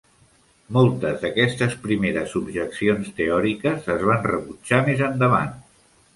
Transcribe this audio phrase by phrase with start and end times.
[0.77, 5.55] Moltes d'aquestes primeres objeccions teòriques es van rebutjar més endavant.